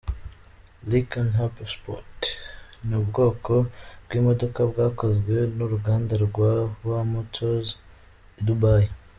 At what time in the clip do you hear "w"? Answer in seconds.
6.85-6.87